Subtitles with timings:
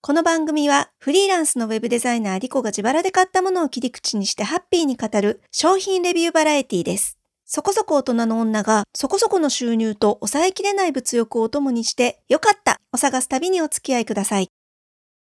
[0.00, 7.18] この番組はフリーランスのウェブデザイナーリコが自腹で買ったものを切り口にしてハッピーに語る商品レビューバラエティです。
[7.44, 14.48] そこそこ大人の女がそこそこの収入と抑えきれない物欲をお供にしてよかったを探す旅にお付き合いください。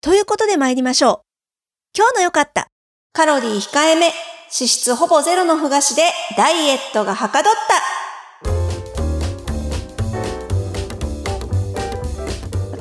[0.00, 1.20] ということで参りましょう。
[1.95, 2.68] 今日のよかった。
[3.12, 6.02] カロリー控えめ、脂質ほぼゼロのふ菓子で
[6.39, 7.91] ダイエットがはかどった。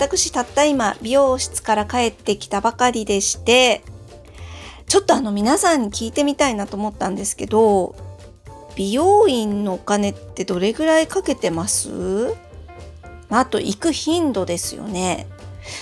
[0.02, 3.84] 私たった今美容室から帰ってきたばかりでして
[4.88, 7.96] ちょっとあの皆さんに聞いてみたいなと思ったんですけど
[8.76, 12.34] 美容院のお金ってどれぐらいかけてます？
[13.30, 15.28] あと行く頻度ですよね。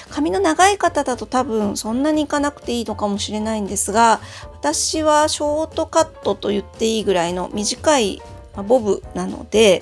[0.09, 8.21] 髪の長い方だと多分そんなに行かなくていいのかもしれないんですが私はショートカットと言っていいぐらいの短い
[8.67, 9.81] ボブなので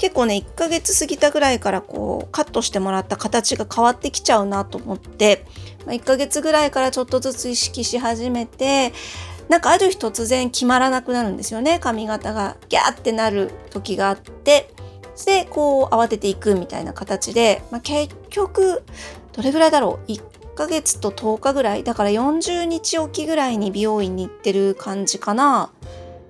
[0.00, 5.44] 結構ね1ヶ月過ぎたぐらいからこうカットしてもらった形が変わってきちゃうなと思って、
[5.84, 8.92] まあ、1ヶ月ぐらいからちょっとずつ意識し始めて
[9.50, 11.78] なんかある日突然決まらなくなるんですよね。
[11.80, 14.72] 髪型がギャーってなる時があって
[15.26, 18.82] でこう慌てていくみたいな形で、まあ、結局
[19.34, 21.84] どれぐらいだろう？1ヶ月と10日ぐらい？
[21.84, 25.72] だから40日おきぐらいに美容院に行ってる感じかな。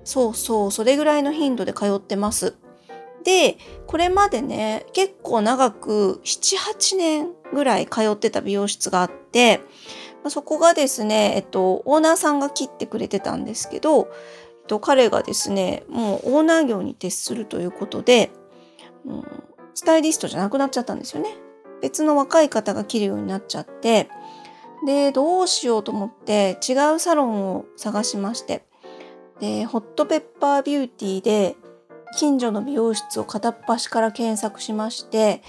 [0.03, 2.55] そうそうそれぐらいの頻度で通ってます。
[3.23, 9.61] でこれまでね結構長く78年ぐらい通ってた美容室があって
[10.29, 14.07] そこがですね、えっと、オーナーさんが切ってくれてたんですけど、
[14.61, 18.29] えっと、彼がですねもうオーナー業に徹するということで、
[19.05, 19.23] うん、
[19.73, 21.29] スタイリストじゃなくなっちゃったんですよね。
[21.81, 24.07] 別の若い方が切るようになっちゃって
[24.85, 28.63] でどうしようと思って違うサロンを探しまして
[29.39, 31.55] でホットペッパービューティーで
[32.15, 35.41] 近所の美容室を片っ端から検索しまして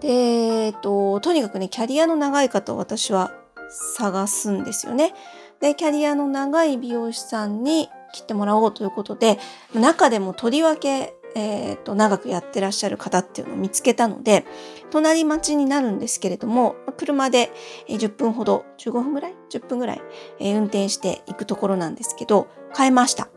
[0.00, 3.32] で、えっと、とにかくねキャリアの長い方を私は
[3.70, 5.14] 探すんですよね。
[5.60, 9.38] でキャリアの長い美容師さんに切ってもらおうということで
[9.74, 14.46] 中でもとりわけ、えーと、長くやってらっしゃる方っていうのを見つけたので
[14.90, 17.52] 隣町になるんですけれども車で
[17.88, 20.02] 10分ほど15分ぐらい？10分ぐらい
[20.38, 23.28] え運転していくところなんですけど変えました。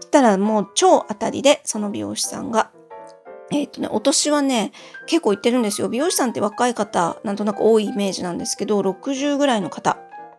[0.00, 2.70] したらもう超当たりで、その美容師さんが。
[3.52, 4.72] えっ、ー、とね、お年はね、
[5.06, 5.88] 結構行ってるんですよ。
[5.88, 9.98] 美容師さんって若い方、なんとなく多いイメージなんですけど、60ぐらいの方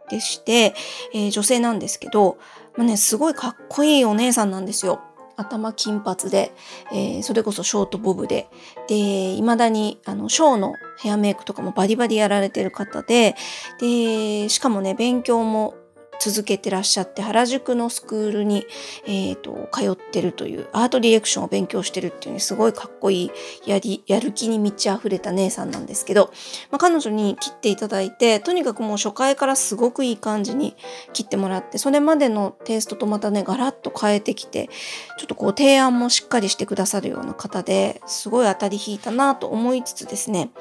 [0.10, 0.74] でして、
[1.14, 2.38] えー、女性なんですけど、
[2.78, 5.02] まあね、すごいかっこいいお姉さんなんですよ。
[5.38, 6.54] 頭金髪で、
[6.92, 8.48] えー、それこそショートボブで、
[8.88, 13.36] で、未だに、あの、ショーのヘアメイクとかもバリバリやられてる方で、
[13.80, 15.76] で、しかもね、勉強も
[16.24, 18.68] 続けてらっしゃって原宿のスクールに、
[19.08, 23.32] えーと、通ってるというアートディレクションを勉強してるっていうねすごいかっこい
[23.66, 26.32] いやりやる気に満ち溢れた姉さんなんですけど、
[26.70, 30.76] まあ、彼女に切っていただいてとにかくもう初回からすごくいい感じに
[31.12, 34.70] 切ってもらってそれまでのテイストとまたねガラッと変えてきて
[35.18, 40.52] ちょっとこう提案もしっかりしてくださるような方ですごい当たり引いたなと思いつつですね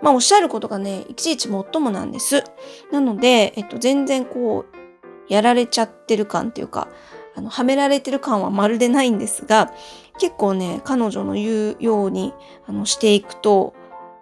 [0.00, 2.44] まあおっしゃることがねいちいちもっともなんです。
[2.92, 4.83] なので、えっと、全然こう
[5.28, 6.88] やられちゃってる感っていうか、
[7.36, 9.72] あの、はめられてる感はまるでないんですが、
[10.18, 12.32] 結構ね、彼女の言うように
[12.66, 13.74] あのしていくと、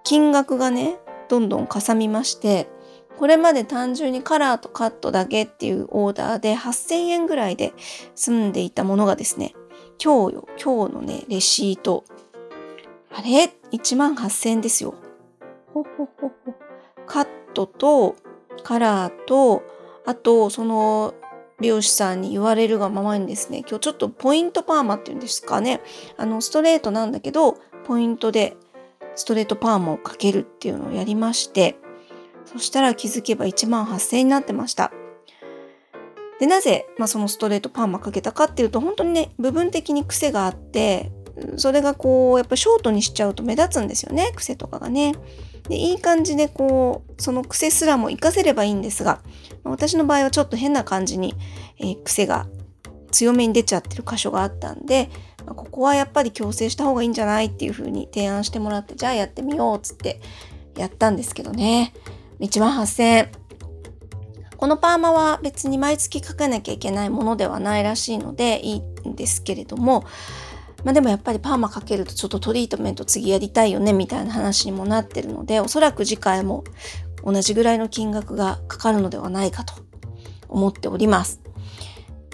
[0.04, 0.98] 金額がね、
[1.28, 2.68] どんどんかさみまして、
[3.18, 7.72] これまで単純にカラーとカットだけっていうオーダーで8000円ぐらいで
[8.14, 9.54] 済んでいたものがですね、
[10.02, 12.04] 今日よ、今日のね、レシート。
[13.14, 14.94] あれ ?1 万8000円ですよ。
[15.72, 16.54] ほほほほ。
[17.06, 18.16] カットと
[18.64, 19.62] カラーと
[20.04, 21.14] あとその
[21.60, 25.80] 美容師さんに言われるがままにですね今日ちょっとポイントパーマっていうんですかね
[26.16, 28.56] あのストレートなんだけどポイントで
[29.14, 31.76] ストレートパーマをかけるっていうのをやりまして
[32.46, 34.92] そしたら気づけば1万8000円になってました。
[36.40, 41.12] でなぜ、まあ、そのストレートパーマかけたかっていうと本当にね部分的に癖があって
[41.56, 45.14] それがこうやっぱショートにしちゃうと目立つんですよね癖とかがね。
[45.68, 49.20] でいい感じでこうその癖すらも活かせればいいんですが
[49.62, 51.36] 私の場合はちょっと変な感じに、
[51.78, 52.46] えー、癖が
[53.12, 55.08] 強めに出ちゃってる箇所があったんで、
[55.46, 60.20] ま、ここはやっぱり矯正した方がいいんじゃないっていう風に提案してもらってじゃあやってみようっつって
[60.76, 61.94] やったんですけどね
[62.40, 63.28] 1万8000円
[64.56, 70.04] このパーマは別に毎月かけなきゃいけないものではないらしいのでいいんですけれども
[70.84, 76.64] まあでもやっぱりパーマかけるとちょっとトリートメント次やりたいよねみたいな話にもなってるのでおそらく次回も
[77.24, 79.74] 同じぐらいの金額がかかるのではないかと
[80.48, 81.40] 思っております。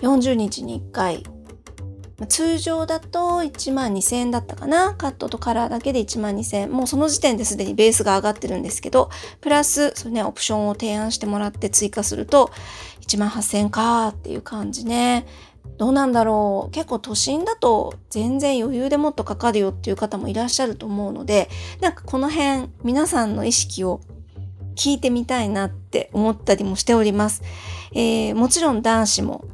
[0.02, 1.24] 40日に1回
[2.26, 4.94] 通常だと1万2000円だったかな。
[4.94, 6.72] カットとカラーだけで1万2000円。
[6.72, 9.08] もうその時点ですでにベースが上がってるんですけど、
[9.40, 12.50] プラス、そね、オプションを提案してもらって追加すると、
[13.06, 15.26] 1万8000円かーっていう感じね。
[15.76, 16.70] どうなんだろう。
[16.73, 21.49] 結構都心だと全然余裕でもっとかかるよっていう方もいらっしゃると思うので、
[21.81, 24.00] なんかこの辺、皆さんの意識を
[24.75, 27.43] 聞いてみたいなって思ったりもしております。
[27.93, 29.44] えー、もちろん男子も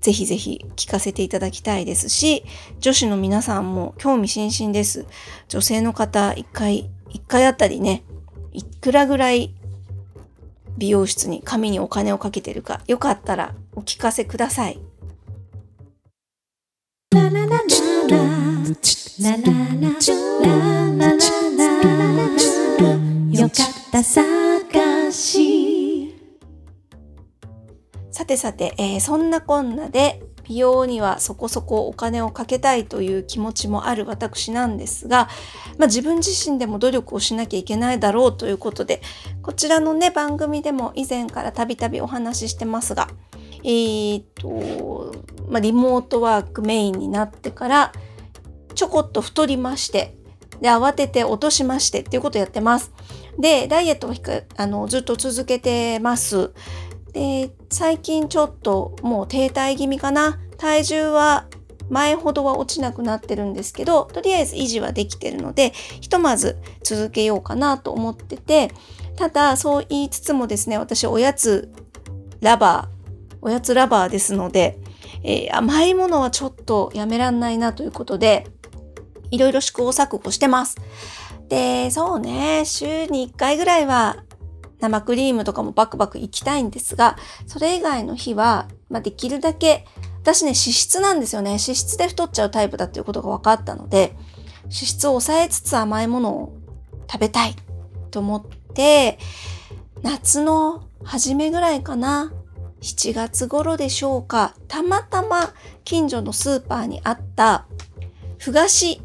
[0.00, 2.44] ぜひぜひ聞かせていただきたいですし、
[2.78, 5.06] 女子の皆さんも興味津々です。
[5.48, 8.04] 女性の方、一回、一回あたりね、
[8.52, 9.54] いくらぐらい
[10.76, 14.80] 美容室に髪にお金をかけてるか、よかったらお聞かせください。
[23.32, 26.14] よかった探し
[28.10, 35.28] さてさて、えー、そんなこんなで美容にはそこそこお金をかけたいという気持ちもある私なんですが、
[35.78, 39.02] まあ、自分自身でも努力をしなきゃいけないだろうということで
[39.42, 43.08] こちらのね番組でも以前からたびたびお話ししてますが
[43.64, 45.14] えー、っと、
[45.48, 47.92] まあ、リモートワークメインになってから
[48.74, 50.18] ちょこっと太りまして
[50.60, 52.92] で慌てて落としましてっていうことをやってます。
[53.38, 54.14] で、ダイエットを
[54.56, 56.50] あのずっと続けてます。
[57.12, 60.38] で、最近ちょっともう停滞気味かな。
[60.56, 61.46] 体重は
[61.88, 65.70] 前ほどは落ちなくなってるんですけど、とりあえず維持はできてるので、
[66.00, 68.72] ひとまず続けようかなと思ってて、
[69.16, 71.72] ただそう言いつつもですね、私おやつ
[72.40, 72.97] ラバー、
[73.40, 74.78] おやつラバーですので、
[75.22, 78.46] えー、甘いものはちょっとやめらんないなということで、
[79.30, 80.76] いろいろ試行錯誤してます。
[81.48, 84.24] で、そうね、週に1回ぐらいは
[84.80, 89.86] 生クリームとかもバクバク行きたいんですが、それ以外の日は、まあ、できるだけ、
[90.22, 91.50] 私ね、脂質なんですよね。
[91.50, 94.14] 脂質で太っちゃうタイプだっていうことが分かったので、
[94.64, 96.56] 脂質を抑えつつ甘いものを
[97.10, 97.56] 食べたい
[98.10, 98.44] と思っ
[98.74, 99.18] て、
[100.02, 102.32] 夏の初めぐらいかな、
[102.80, 105.52] 7月頃でしょうか、たまたま
[105.84, 107.66] 近所のスーパーにあった
[108.38, 109.00] ふがし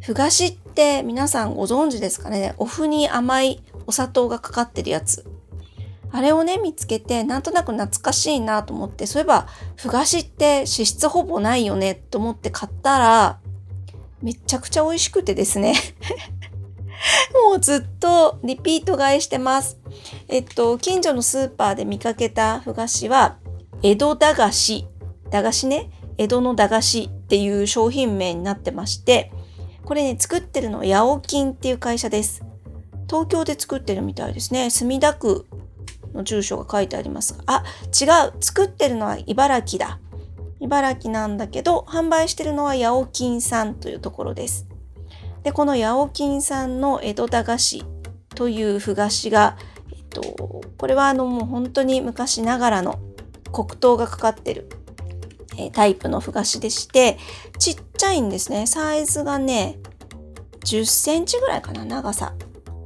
[0.00, 2.54] ふがしって皆さんご存知ですかね？
[2.56, 5.24] お麩に甘いお砂糖がかかってるやつ。
[6.12, 9.46] あれをね、見つけて、なんとなく懐かしいなと思って、そういえば、
[9.76, 13.38] ふがしって脂質ほぼないよねと思って買ったら、
[14.20, 15.74] めちゃくちゃ美味しくてですね。
[17.48, 19.78] もうずっとリピート買いしてます。
[20.28, 23.38] えっと、近所のスーパーで見かけたふがしは、
[23.82, 24.86] 江戸駄菓子。
[25.30, 25.90] 駄菓子ね？
[26.18, 29.32] 江戸の駄菓子っていう商品名になってまして、
[29.84, 32.44] これね、作ってるのはヤオキンっていう会社です。
[33.08, 34.70] 東京で作ってるみたいですね。
[34.70, 35.46] 墨田区
[36.12, 38.32] の住所が書いてありますが、あ、違う。
[38.40, 39.98] 作ってるのは茨城だ。
[40.60, 44.66] 茨城なんだけど、販売してるのはヤオキンさんというところです。
[45.42, 47.84] で、このヤオキンさんの江戸駄菓子
[48.34, 49.56] というふ菓子が、
[49.92, 50.22] えっと、
[50.76, 52.98] これはあのもう本当に昔ながらの
[53.52, 54.68] 黒糖がかかってる
[55.60, 57.18] えタイプのふ菓子でして、
[57.58, 58.66] ちっちゃいんですね。
[58.66, 59.78] サイズがね、
[60.64, 62.34] 10センチぐらいかな、長さ。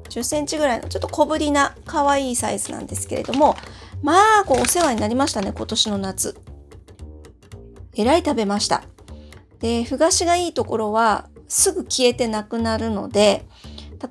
[0.08, 3.56] 10センチぐらいのちょっと小ぶりな可愛いサイズなんですけれども、
[4.02, 6.36] まあ、こうお世話になりましたね、今年の夏。
[7.96, 8.82] えらい食べました。
[9.60, 13.46] で、ふ菓子がいいところは、すぐ消えてなくなるので、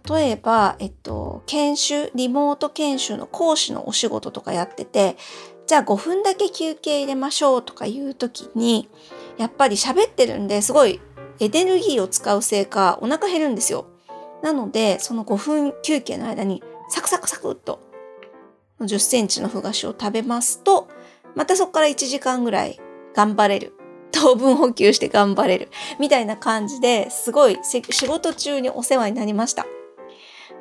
[0.08, 5.18] 例えば、えっと、研修、リモート研修の講師のお仕事とかやってて、
[5.68, 8.90] じゃあ5分だけ休憩入れましょうとかいう時に、
[9.38, 11.00] やっぱり喋ってるんですごい
[11.40, 13.86] エネルギーを使うせいかお腹減るんですよ。
[14.42, 17.80] なので、その5分休憩の間にサクサクサクっと
[18.82, 20.90] 10センチのふ菓子を食べますと、
[21.36, 22.80] またそこから1時間ぐらい
[23.16, 23.74] 頑張れる。
[24.14, 25.70] 糖分補給して頑張れる。
[26.00, 29.66] みたいな感じですごい仕事中にお世話になりました。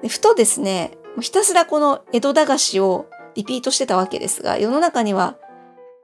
[0.03, 5.37] でふとですね、ひたすらこの江戸駄菓子をリピートしてたわけですが、世の中には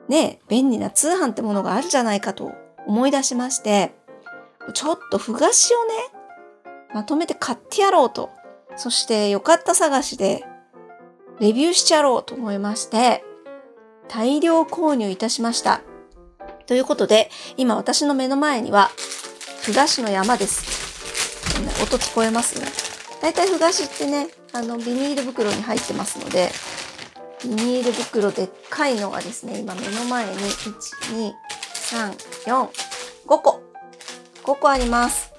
[0.09, 2.53] ね、便利な通販ってものがあるじゃないかと
[2.87, 3.93] 思い出しまして、
[4.75, 5.95] ちょっとふがしをね、
[6.95, 8.31] まとめて買ってやろうと、
[8.77, 10.45] そしてよかった探しで
[11.41, 13.25] レビューしちゃろうと思いまして、
[14.09, 15.83] 大量購入いたしました。
[16.69, 18.91] ということで、今私の目の前には、
[19.63, 20.79] ふがしの山です。
[21.83, 22.67] 音聞こえますね。
[23.23, 26.51] だいたいふがしってね、あの、ビニール袋に入ってますので、
[27.43, 30.73] ビニール袋でっかいのがですね、今目の前に1、
[31.15, 31.33] 2、
[31.73, 32.69] 3、4、
[33.27, 33.63] 5個。
[34.45, 35.33] 5個あります。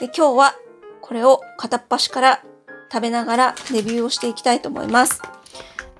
[0.00, 0.54] で、今日は
[1.02, 2.42] これを片っ端から
[2.90, 5.20] 食べながらレビューをしていきたいと思います。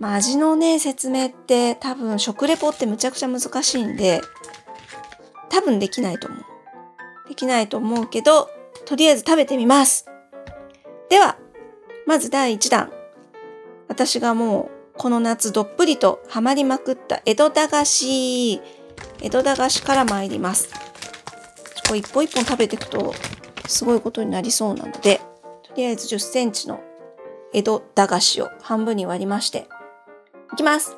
[0.00, 4.23] まあ、味のね、説明って多分食レポってむちゃくちゃ難しいんで、
[5.52, 6.44] 多分できないと思う。
[7.28, 8.49] できないと思うけど、
[8.87, 10.06] とりあえず食べてみます。
[11.11, 11.37] では、
[12.06, 12.90] まず第1弾。
[13.87, 18.61] 私がもうこの夏どっぷりとハマりまくった江戸駄菓子。
[19.21, 20.71] 江戸駄菓子から参ります。
[21.87, 23.14] これ一本一本食べていくと
[23.66, 25.21] すごいことになりそうなので、
[25.68, 26.80] とりあえず10センチの
[27.52, 29.68] 江戸駄菓子を半分に割りまして、
[30.54, 30.97] いきます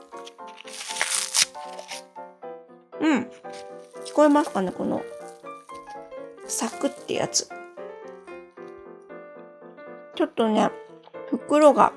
[3.00, 3.30] うん。
[4.14, 5.02] こえますかねこの、
[6.46, 7.48] サクってやつ。
[10.14, 10.70] ちょっとね、
[11.28, 11.92] 袋が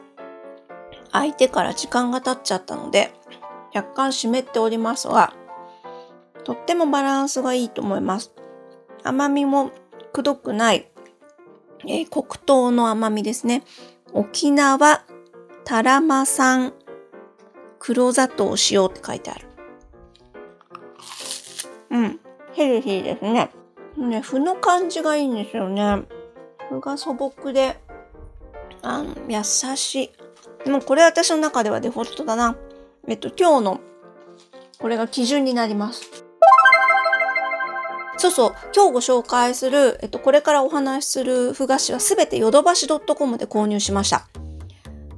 [1.12, 3.14] 開いてから時間が経っちゃったので、
[3.74, 5.34] 若干湿っておりますが、
[6.44, 8.32] とってもバランスがいいと思います。
[9.04, 9.72] 甘みも
[10.12, 10.90] くどくない、
[11.86, 13.64] えー、黒糖の甘みですね。
[14.14, 15.04] 沖縄
[15.64, 16.74] タラマ産
[17.78, 19.47] 黒砂糖塩って書いてある。
[21.92, 22.20] うん。
[22.54, 23.52] ヘルシーですね。
[23.98, 26.04] ね、麩の感じがいいんですよね。
[26.70, 27.80] 麩が素朴で、
[28.82, 30.12] あの、優しい。
[30.66, 32.56] でもこれ私の中ではデフォルトだな。
[33.08, 33.80] えっと、今日の、
[34.80, 36.26] これが基準になります。
[38.18, 44.28] そうそう、今日ご紹介する、えっと、これからお話しするふ菓子はすべてヨドバシ .com で購入しました。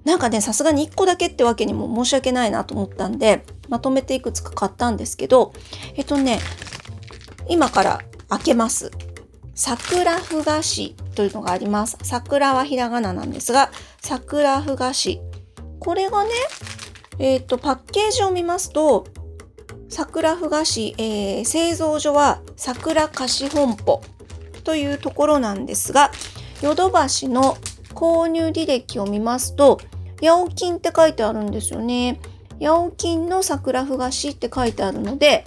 [0.03, 5.53] なんかね、さすがに1個だけってわけにも申し訳ないなと思ったんで、まとめていくつか買ったんですけど、
[5.95, 6.39] えっとね、
[7.47, 8.91] 今から開けます。
[9.55, 11.97] 桜ふ菓子というのがあります。
[12.03, 13.71] 桜はひらがななんですが、
[14.01, 15.19] 桜ふ菓子。
[15.79, 16.29] これがね、
[17.19, 19.05] えっ、と、パッケージを見ますと、
[19.89, 24.01] 桜ふ菓子、えー、製造所は桜菓子本舗
[24.63, 26.11] というところなんですが、
[26.61, 27.57] ヨドバシの
[27.93, 29.79] 購入履歴を見ますと、
[30.21, 32.19] 八百金って書いてあるんですよね。
[32.59, 35.45] 八百金の桜ふ菓子って書いてあるので、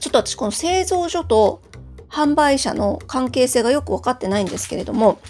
[0.00, 1.62] ちょっと私この製造所と
[2.08, 5.20] 販売者の関係性がよく分かってないんですけれども、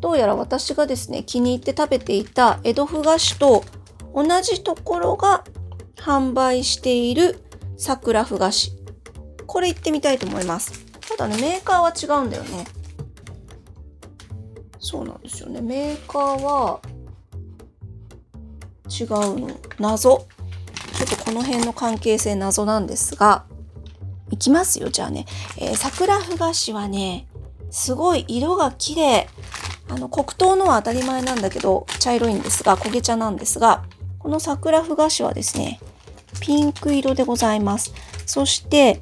[0.00, 3.64] どうやら私がですね、気に入って食べていた江戸ふ菓子と
[4.14, 5.44] 同じところが
[5.96, 7.40] 販売している
[7.76, 8.72] 桜ふ菓子。
[9.46, 10.84] これ行ってみたいと思います。
[11.08, 12.66] ただね、メーカーは違うんだよね。
[14.78, 15.60] そうなんですよね。
[15.60, 16.80] メーカーは
[18.88, 19.08] 違う
[19.40, 19.50] の？
[19.78, 20.26] 謎。
[20.96, 23.44] ちょっとこの辺の関係性謎なんですが、
[24.30, 25.26] いきますよ、じゃあね。
[25.58, 27.26] えー、桜ふ菓子はね、
[27.70, 29.28] すごい色が綺麗。
[29.88, 33.84] あの、黒糖のは当たり前なんだけど、茶色いんですが、焦げ茶なんですが、
[34.18, 35.78] この桜ふ菓子はですね、
[36.40, 37.92] ピンク色でございます。
[38.26, 39.00] そして、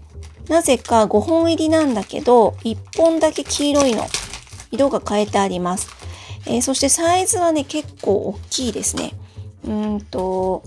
[0.48, 4.06] なぜか5本入りなんだけど、1本だけ黄色いの。
[4.70, 5.88] 色が変えてあります。
[6.46, 9.12] えー、そしてサイズはね、結構大きいですね。
[9.66, 10.62] うんと、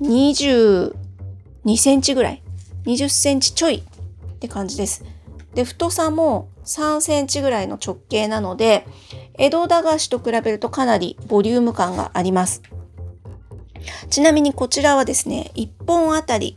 [0.00, 0.92] 22
[1.76, 2.42] センチぐらい。
[2.86, 5.04] 20センチちょいって感じです。
[5.54, 8.86] で、太さも3センチぐらいの直径なので、
[9.34, 12.62] 江戸駄菓子と比べるとかなりボリューム感があります。
[14.10, 16.56] ちなみにこちらはですね、1本あたり、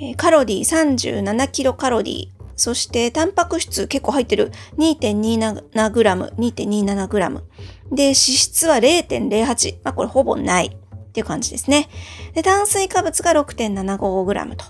[0.00, 7.42] えカロリー37キロカロリー、そしてタンパク質結構入ってる 2.27g、2.27g。
[7.92, 9.80] で、脂質は0.08。
[9.84, 11.88] まあこれほぼないっていう感じですね。
[12.34, 14.64] で、炭水化物が 6.75g と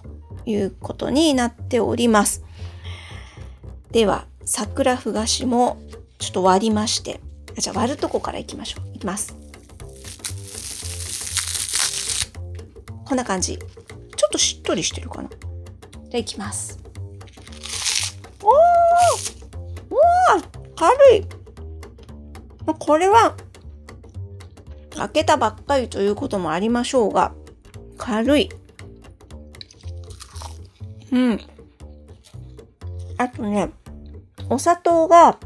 [0.44, 2.42] いうことになっております。
[3.92, 5.78] では、桜ふ菓子も
[6.18, 7.20] ちょっと割りまして、
[7.56, 8.96] じゃあ割るとこからいきましょう。
[8.96, 9.36] いきます。
[13.04, 13.58] こんな感じ。
[13.58, 15.28] ちょっとしっとりしてるかな。
[15.28, 15.38] じゃ
[16.14, 16.80] あいきます。
[18.42, 18.50] おー
[19.90, 21.41] おー軽い
[22.78, 23.36] これは、
[24.96, 27.32] 開けたばっかりということもありましょうが、
[27.98, 28.50] 軽い。
[31.12, 31.40] うん。
[33.18, 33.70] あとね、
[34.48, 35.38] お砂糖が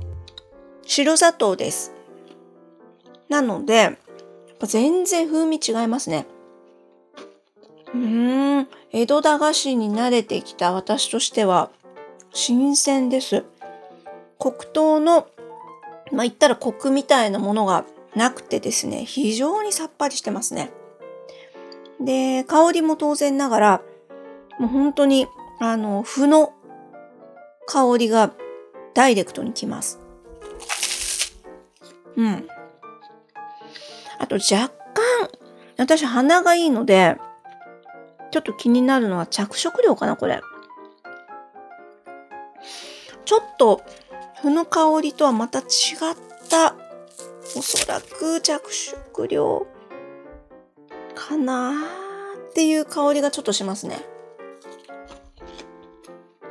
[0.85, 1.92] 白砂糖です。
[3.28, 3.99] なので、
[4.62, 6.26] 全然風味違いますね。
[7.92, 11.70] うーん、江戸駄菓子に慣れてきた私としては
[12.32, 13.44] 新鮮です。
[14.38, 15.26] 黒糖の、
[16.12, 17.84] まあ、言ったらコクみたいなものが
[18.14, 20.70] なくてですね、非常にさっぱりしてますね。
[22.00, 23.82] で、香りも当然ながら、
[24.58, 25.26] もう本当に、
[25.60, 26.52] あの、麩の
[27.66, 28.32] 香りが
[28.94, 30.00] ダイレクトにきます。
[32.16, 32.48] うん。
[34.18, 35.30] あと若干、
[35.76, 37.16] 私鼻がいいので、
[38.30, 40.40] ちょっと気になるのは着色料かな、これ。
[43.25, 43.82] ちょっと、
[44.43, 45.66] 麩の香りとはまた違っ
[46.49, 46.75] た、
[47.57, 49.66] おそらく着色料
[51.14, 53.99] かなーっていう香りがちょっとしますね。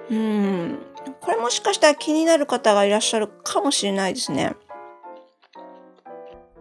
[0.09, 0.79] うん。
[1.21, 4.55] これもしかしたら気になる方がいらっしゃるかもしれないですね。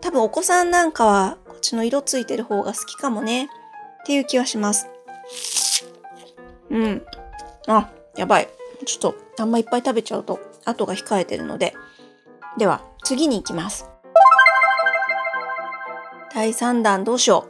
[0.01, 3.49] 多分お子さんなんかはこっちの色ついてる方が好きかもねっ
[4.07, 4.87] ていう気はします。
[6.71, 7.03] うん。
[7.67, 8.49] あ、やばい。
[8.85, 11.75] ちょっとあんまいっぱい食べちゃうと後が控えてるので。
[12.57, 13.89] では次に行きます。
[16.33, 17.47] 第3弾どうしよ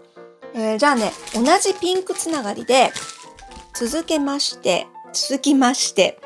[0.55, 0.59] う。
[0.59, 2.93] えー、じゃあね、同じピンクつながりで
[3.75, 6.21] 続けまして、続きまして、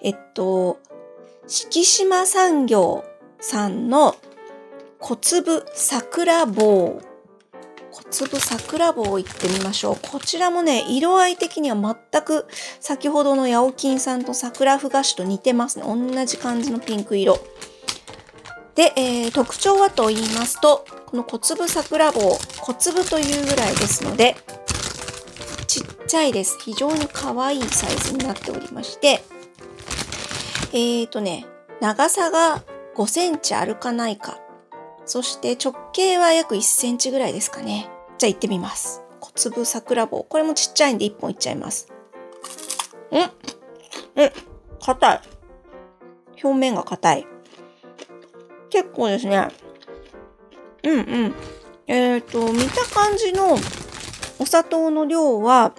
[0.00, 0.78] えっと、
[1.46, 3.04] 敷島産業
[3.40, 4.16] さんの
[5.00, 7.00] 小粒桜棒。
[7.94, 9.96] 小粒桜棒いってみましょう。
[10.02, 12.46] こちらもね、色合い的には全く
[12.80, 15.84] 先ほどのヤオキンさんと桜ふ菓子と似てますね。
[15.86, 17.38] 同じ感じのピンク色。
[18.74, 24.34] で、えー、特徴はと言いますと、この小粒桜棒、小粒というぐらいですので、
[25.68, 26.58] ちっちゃいです。
[26.60, 29.22] 非常に可愛いサイズになっておりまして、
[30.72, 31.46] えーとね、
[31.80, 32.64] 長さが
[32.96, 34.40] 5センチあるかないか。
[35.06, 37.88] そして直径は約1センチぐらいですかね。
[38.18, 39.02] じゃあ行ってみます。
[39.20, 40.24] 小粒桜棒。
[40.24, 41.88] これもちっちゃいんで1本いっちゃいます。
[43.12, 43.16] ん
[44.16, 44.32] え、
[44.80, 45.20] 硬い。
[46.42, 47.26] 表面が硬い。
[48.70, 49.48] 結構ですね。
[50.82, 51.34] うんうん。
[51.86, 53.54] えっ、ー、と、見た感じの
[54.38, 55.74] お砂糖の量は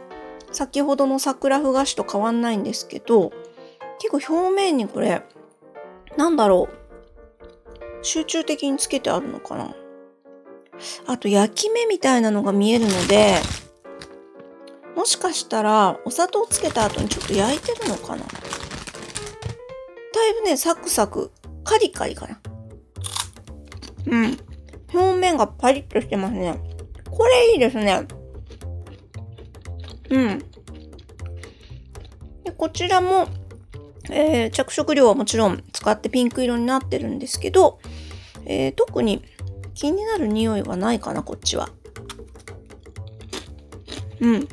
[0.51, 3.31] 先ほどの桜ふ菓子と変わんないんですけど、
[3.99, 5.23] 結構表面にこれ、
[6.17, 6.84] なんだろう。
[8.05, 9.75] 集中的につけてあるのかな？
[11.07, 13.37] あと焼き目みたいなのが見えるので、
[14.95, 18.23] もしかしたらお砂糖つけた後にちょっと焼いてるのかな？
[18.23, 18.27] だ
[20.29, 21.31] いぶね、サクサク、
[21.63, 22.39] カリカリかな？
[24.07, 24.37] うん。
[24.93, 26.59] 表面がパリッとしてますね。
[27.09, 28.07] これいいですね。
[30.09, 30.39] うん。
[32.43, 33.27] でこちらも
[34.11, 37.79] えー、着色料はもちろん使ってピンク色になってるんですけど、
[38.45, 39.23] えー、特に
[39.73, 41.69] 気になる匂いはないかな、こっちは。
[44.21, 44.47] うん。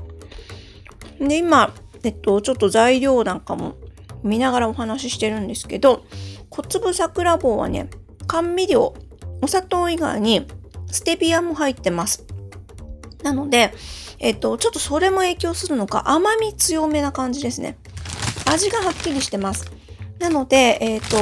[1.28, 3.76] で、今、えっと、ちょっと材料なんかも
[4.23, 6.04] 見ながらお話ししてるんですけど、
[6.50, 7.88] 小粒桜棒はね、
[8.26, 8.95] 甘味料、
[9.40, 10.47] お砂糖以外に
[10.90, 12.26] ステビアも入ってます。
[13.23, 13.73] なので、
[14.19, 17.78] えっと、ちょっとそれも影響するのか甘み強めな感じですね。
[18.47, 19.71] 味がはっきりしてます。
[20.19, 21.17] なので、えっ、と、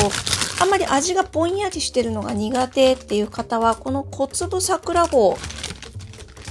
[0.61, 5.37] あんまり味がぼんやりしてるのが苦手っていう方は、この小粒桜棒、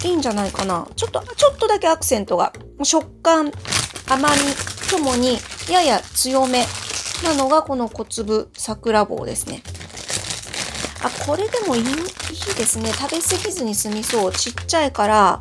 [0.03, 0.87] いいんじゃないかな。
[0.95, 3.51] ちょっと、ちょっとだけアクセントが、食感、
[4.09, 4.35] 甘み
[4.89, 5.37] ともに
[5.69, 6.65] やや強め
[7.23, 9.61] なのがこの小粒桜棒ですね。
[11.03, 11.87] あ、これでもいいいい
[12.55, 12.91] ですね。
[12.91, 14.31] 食べ過ぎずに済みそう。
[14.31, 15.39] ちっちゃいから、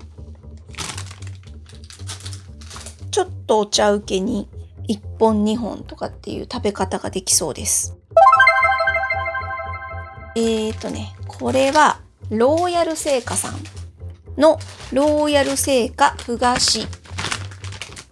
[3.10, 4.48] ちょっとお茶受けに
[4.88, 7.96] 1本2本とかっていう食べ方ができそうです。
[10.36, 13.58] えーとね、これはローヤル製菓さん
[14.40, 14.58] の
[14.92, 16.86] ローヤル製菓ふ菓子。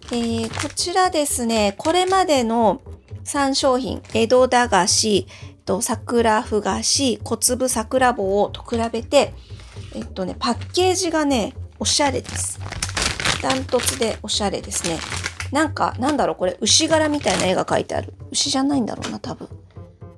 [0.09, 2.81] えー、こちらですね、これまでの
[3.25, 5.27] 3商品、江戸駄菓子、
[5.67, 9.33] と桜ふ菓子、小粒桜棒と比べて、
[9.93, 12.57] えっとね、パッケージがね、おしゃれです。
[13.41, 14.97] ダントツでおしゃれですね。
[15.51, 18.13] なんか、なんだろう、これ、牛柄みたいな絵が描いてある。
[18.31, 19.49] 牛じゃないんだろうな、多分。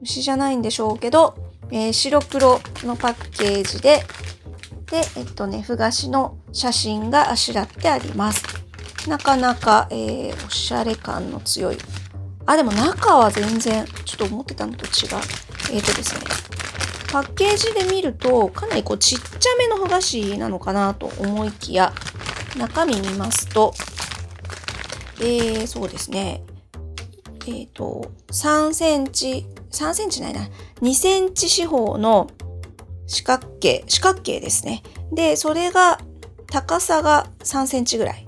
[0.03, 1.35] 牛じゃないんでしょうけど、
[1.71, 4.03] えー、白黒のパッケージで、
[4.89, 8.43] で、えっとね、ふ菓子の写真があしらってあります。
[9.07, 11.77] なかなか、えー、おしゃれ感の強い。
[12.45, 14.91] あ、でも中は全然、ちょっと思ってたのと違う。
[15.71, 16.21] えっ、ー、とですね、
[17.11, 21.93] パッケージで見ると、かなりこうちっちゃめのふ菓子なのかなと思いきや、
[22.57, 23.73] 中身見ますと、
[25.19, 26.43] えー、そうですね。
[27.47, 30.41] えっ、ー、と、3センチ、3センチないな、
[30.81, 32.27] 2センチ四方の
[33.07, 34.83] 四角形、四角形ですね。
[35.11, 35.99] で、それが、
[36.51, 38.25] 高さが3センチぐらい。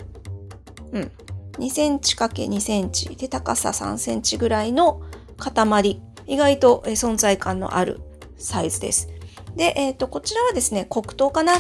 [0.92, 1.12] うん。
[1.58, 5.02] 2センチ ×2 センチで高さ3センチぐらいの
[5.38, 6.02] 塊。
[6.28, 8.00] 意外と存在感のある
[8.38, 9.10] サイズです。
[9.56, 11.54] で、えっ、ー、と、こちらはですね、黒糖かな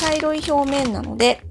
[0.00, 1.42] 茶色い表面なので、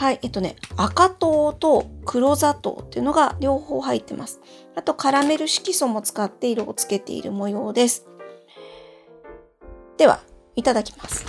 [0.00, 4.40] はい、えっとね、赤糖と黒砂糖っていうのが両方入ってます。
[4.74, 8.06] あと、カラメル色素も使って色をつけている模様です。
[9.98, 10.20] では、
[10.56, 11.26] いただきます。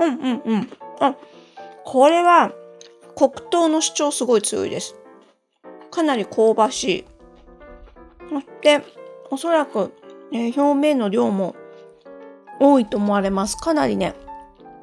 [0.00, 0.70] うんうんうん。
[0.98, 1.14] あ、
[1.84, 2.50] これは
[3.14, 4.96] 黒糖の主張すごい強いです。
[5.92, 7.04] かなり香ばしい。
[8.28, 8.82] そして、
[9.30, 9.92] おそらく、
[10.32, 11.54] えー、表面の量も
[12.58, 13.56] 多いと思われます。
[13.56, 14.16] かなりね、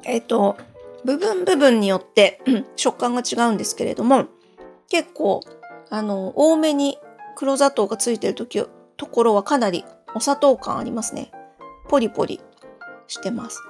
[0.04, 0.56] えっ、ー、と、
[1.04, 2.40] 部分部分によって
[2.76, 4.26] 食感が違うんですけれども、
[4.88, 5.42] 結構、
[5.90, 6.98] あの、多めに
[7.36, 8.64] 黒砂糖がついてる時
[8.96, 9.84] ところはかなり
[10.14, 11.30] お砂糖感ありますね。
[11.88, 12.40] ポリポリ
[13.06, 13.62] してます。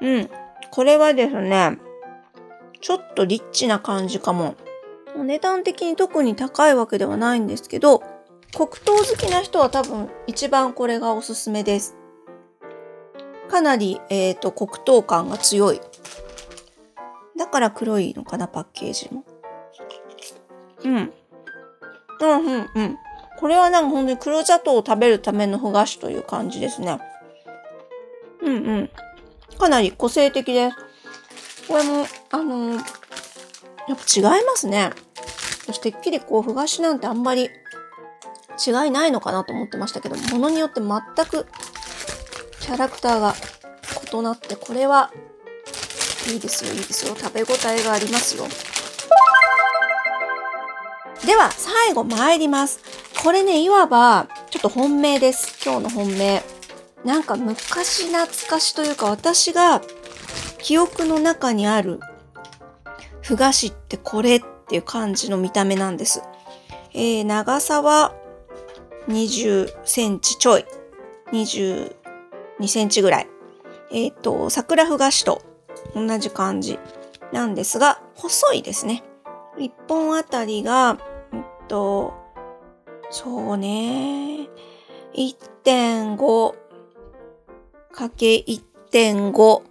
[0.00, 0.30] うん。
[0.70, 1.78] これはですね、
[2.80, 4.54] ちょっとリッチな感じかも。
[5.16, 8.02] 値段的に特に高いわけではないんですけど、
[8.52, 11.96] 黒糖好きな人は多分一番これがおすすめです。
[13.48, 15.80] かなり、えっ、ー、と、黒糖感が強い。
[17.36, 19.24] だから黒いのかな、パッケージも。
[20.84, 21.12] うん。
[22.20, 22.98] うん、うん、うん。
[23.38, 26.98] これはなんか本当に黒砂糖を食べるためのふ菓子という感じですね。
[28.42, 28.90] うんうん。
[29.58, 31.68] かなり個性的です。
[31.68, 34.90] これも、あのー、やっぱ違いますね。
[35.66, 37.50] 私てっきりこう、ふ菓子なんてあんまり
[38.64, 41.46] 違いないのかなと思ってましたけど、ものによって全く
[42.64, 43.34] キャラクターが
[44.10, 45.10] 異なって、これは
[46.32, 47.14] いいですよ、いいですよ。
[47.14, 48.44] 食べ応えがありますよ。
[51.26, 52.80] では、最後参ります。
[53.22, 55.58] これね、いわば、ちょっと本命です。
[55.62, 56.42] 今日の本命。
[57.04, 59.82] なんか昔懐かしというか、私が
[60.56, 62.00] 記憶の中にある、
[63.20, 66.22] ふ菓子ってこれっていう感じの見た目なんです。
[66.94, 68.14] えー、長さは
[69.08, 70.64] 20センチちょい。
[72.60, 73.28] 2センチぐらい。
[73.90, 75.42] えっ、ー、と、桜ふ菓子と
[75.94, 76.78] 同じ感じ
[77.32, 79.04] なんですが、細いですね。
[79.58, 80.98] 1本あたりが、
[81.32, 82.14] えっと、
[83.10, 84.48] そうね、
[85.14, 86.54] 1.5
[87.92, 89.62] かけ1.5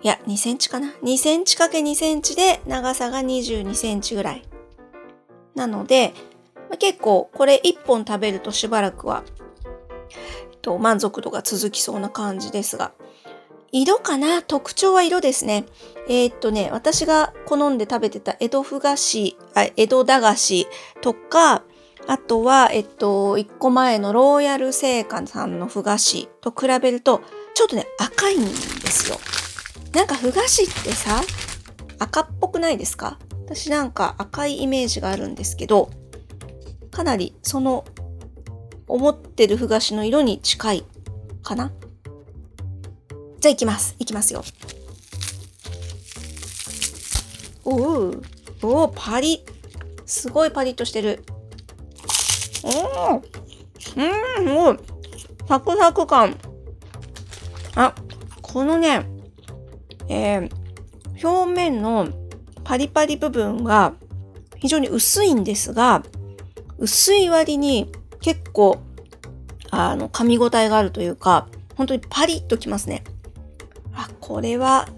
[0.00, 4.42] いや、2センチかな ?2 センチかけ2センチで長さが22センチぐらい。
[5.56, 6.14] なので、
[6.78, 9.24] 結構これ1本食べるとしばらくは、
[10.60, 12.92] と、満足度が続きそうな感じですが、
[13.70, 14.40] 色かな？
[14.42, 15.66] 特徴は色ですね。
[16.08, 20.66] えー、っとね、私が好んで食べてた江戸ふ菓子、あ江戸駄菓子
[21.02, 21.64] とか、
[22.06, 27.20] あとは、えっと、1個前のローヤル製菓さんのふ菓子と比べると、
[27.52, 29.18] ちょっとね、赤いんですよ。
[29.92, 31.20] なんかふ菓子ってさ、
[31.98, 33.18] 赤っぽくないですか？
[33.44, 35.90] 私なんか赤いイメージがあるんですけど、
[36.90, 37.84] かなりその
[38.88, 40.84] 思ってるふ菓子の色に近い
[41.42, 41.72] かな？
[43.40, 43.94] じゃあ行きます。
[43.98, 44.42] 行きますよ。
[47.64, 48.14] おお
[48.62, 49.44] おおパリ
[50.06, 51.22] すごいパリッとしてる。
[52.64, 52.68] お
[53.14, 53.22] お
[53.96, 54.80] うん、もう、
[55.46, 56.36] サクサク感。
[57.74, 57.94] あ、
[58.42, 59.06] このね、
[60.08, 60.50] えー、
[61.22, 62.08] 表面の
[62.64, 63.94] パリパリ部分が
[64.56, 66.02] 非常に薄いんですが、
[66.78, 68.78] 薄い割に結構、
[69.70, 73.04] あの、噛み応えがあるというか、本当にパリッときますね。
[73.94, 74.88] あ、これは、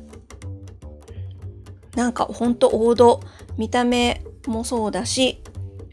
[1.95, 3.21] なんかほんと王道。
[3.61, 5.43] 見た目もそうだし、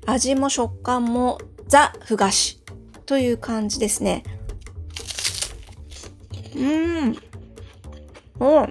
[0.06, 1.38] 味も食感も
[1.68, 2.64] ザ・ふ菓子
[3.06, 4.24] という感じですね。
[6.56, 7.18] うーん。
[8.40, 8.68] お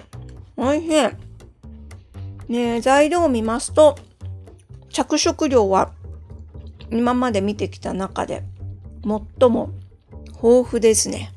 [0.56, 2.52] おいしい。
[2.52, 3.96] ね材料を見ますと、
[4.88, 5.92] 着色料は
[6.90, 8.42] 今まで見てきた中で
[9.02, 9.70] 最も
[10.42, 11.32] 豊富ですね。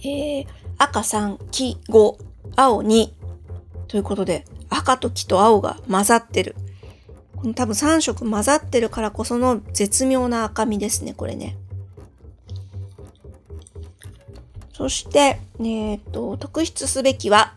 [0.00, 0.46] えー、
[0.78, 2.16] 赤3、黄5、
[2.56, 3.10] 青2
[3.88, 6.54] ということで、赤と黄と青が混ざってる。
[7.36, 11.56] この多分3色混ざってるからこその絶妙な赤みですね、これね。
[14.72, 17.54] そして、えっ、と、特筆すべきは、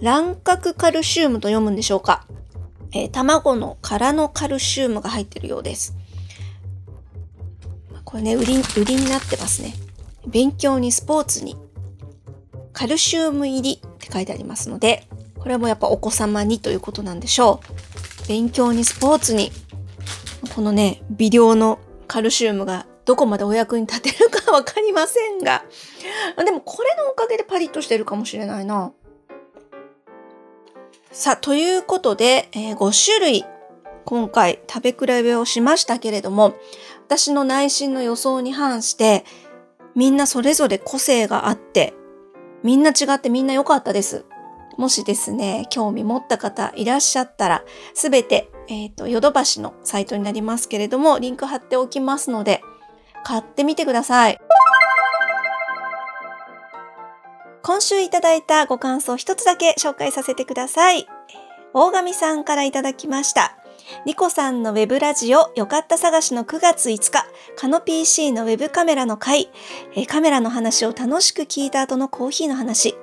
[0.00, 2.26] 卵殻カルシウムと読むんでしょうか。
[2.92, 5.94] えー、卵の殻のカルシウムが入ってるようです。
[8.10, 9.74] これね、売り、売りになってますね。
[10.26, 11.56] 勉強にスポーツに
[12.72, 15.06] カルシウム入りって書いてありますので、
[15.38, 17.60] これもやっぱお子様にということなんでしょ
[18.24, 18.28] う。
[18.28, 19.52] 勉強にスポーツに、
[20.54, 25.64] このね、微量のカルシウムがどこまでお役に立てるかわかりませんが、
[26.44, 28.92] でもこれのおかげでパリッとしてるかもしれないな。
[31.12, 33.44] さあ、ということで、えー、5種類
[34.04, 36.54] 今回食べ比べをしましたけれども、
[37.06, 39.24] 私の内心の予想に反して、
[39.94, 41.94] みんなそれぞれ個性があって、
[42.62, 44.24] みんな違ってみんな良かったです。
[44.76, 52.62] もしですね、興味持った方いらっしゃったら、すべて、えっ、ー、と、ヨドバシのサイトになりますけれども、リンク貼っておきますので、
[53.24, 54.40] 買ってみてください。
[57.62, 61.06] 今週いただいたご感想一つだけ紹介させてください。
[61.74, 63.59] 大神さんからいただきました。
[64.06, 67.26] ニコさんのウェブラジオよかった探しの9月5日、
[67.56, 69.50] カノ PC のウェブカメラの回、
[70.08, 72.94] カメラの話を楽しく聞いた後のコーヒーの話、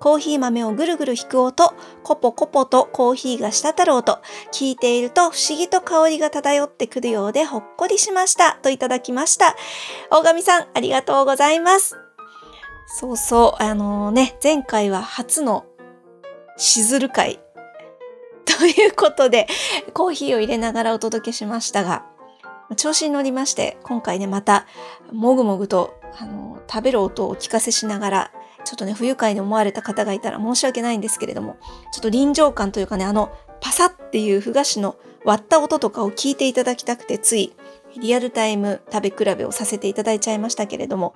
[0.00, 4.18] コーヒー豆をぐるぐる引く音、コポコポとコーヒーが滴る音、
[4.50, 8.58] 聞いていると不思議と香りが漂ってくるようでほっこりしました。
[8.62, 9.56] といただきました。
[10.10, 11.96] 大神さん、ありがとうございます。
[12.98, 15.66] そうそう、あのー、ね、前回は初の
[16.56, 17.40] しずる会
[18.60, 19.46] ということで、
[19.94, 22.04] コーヒーを入れながらお届けしましたが、
[22.76, 24.66] 調子に乗りまして、今回ね、また、
[25.12, 28.30] もぐもぐと、あの、食べる音をお聞かせしながら、
[28.64, 31.56] ちょっとね、不愉快に思われた方がいたら申し訳ないんですけれども、
[31.90, 37.54] ちょっと臨場感というかね、あの、パサっていうふ菓子の割った音とかを聞いていただきたくて、つい、
[37.98, 41.14] リアルタイム食べ比べをさせていただいちゃいましたけれども、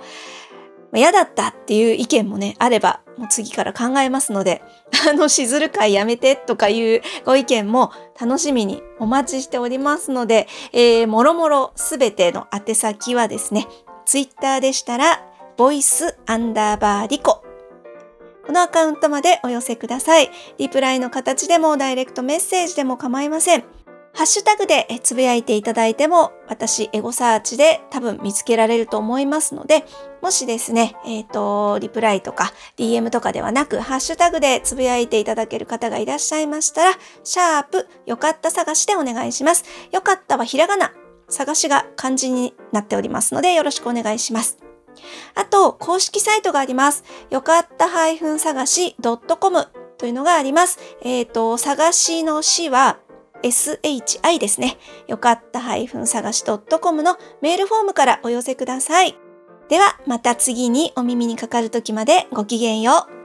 [0.98, 4.62] 嫌だったっていう意見もね、あれば、もう次から考えますので、
[5.08, 13.66] あの、しずる会やめてとかいうご意見も楽しみにお待ちしておりますので、えー、もろもろすべての宛先はですね、
[14.04, 15.22] ツイッターでしたら、
[15.56, 17.44] ボイスアンダーバーリコ。
[18.46, 20.30] このアカウントまでお寄せください。
[20.58, 23.64] リプライの形でもダイレクトメッセージでも構いません。
[24.14, 29.84] ハッシュタグでつぶやいていただいても、私、エゴサーチで多分見つけられると思いますので、
[30.22, 36.92] もしですね、えっ、ー、と、リプライとか DM とかではなく、ハッシュタグでつぶやいていただける方がいらっしゃいましたら、
[37.24, 39.64] シャープ、よかった探しでお願いします。
[39.90, 40.92] よかったはひらがな、
[41.28, 44.58] 探しが漢字になっておりますので、よろしくお願いします。
[45.34, 47.02] あと、公式サイトがあります。
[47.30, 47.88] よかった
[48.38, 48.96] 探し
[49.40, 49.66] .com
[49.98, 50.78] というのがあります。
[51.02, 52.98] えっ、ー、と、探しの詩は、
[53.44, 54.78] SHI ですね。
[55.06, 55.60] よかった
[56.06, 56.44] 探し
[56.80, 59.16] .com のメールフォームからお寄せください。
[59.68, 63.23] では、また次にお耳にかかる時までごきげんよう。